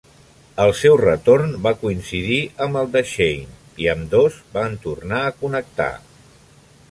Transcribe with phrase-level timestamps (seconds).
[0.63, 5.91] El seu retorn va coincidir amb el de Shane i ambdós van tornar a connectar.